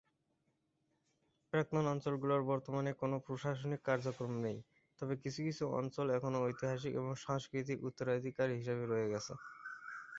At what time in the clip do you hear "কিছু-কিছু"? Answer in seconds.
5.23-5.63